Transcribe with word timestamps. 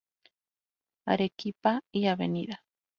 Arequipa 1.05 1.83
y 1.91 2.07
Av. 2.07 2.17